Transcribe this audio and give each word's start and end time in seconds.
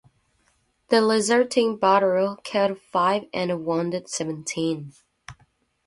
The 0.89 1.05
resulting 1.05 1.77
battle 1.77 2.35
killed 2.43 2.79
five 2.91 3.25
and 3.35 3.63
wounded 3.63 4.09
seventeen. 4.09 4.93